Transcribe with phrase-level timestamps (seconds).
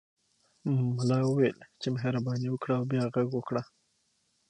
[0.97, 3.61] ملا وویل چې مهرباني وکړه او بیا غږ وکړه.